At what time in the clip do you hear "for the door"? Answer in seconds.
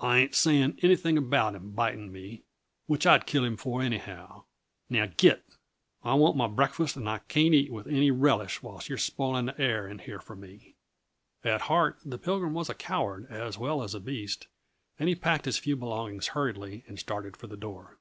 17.36-17.98